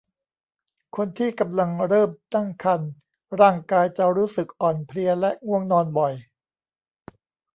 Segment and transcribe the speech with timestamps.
[0.95, 2.91] คนที่กำลังเริ่มตั้งครรภ์
[3.41, 6.13] ร่างกายจะรู้สึกอ่อนเพลียและง่วงนอนบ่อย